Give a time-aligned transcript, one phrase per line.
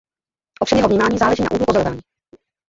[0.61, 1.99] Ovšem jeho vnímání záleží na úhlu pozorování.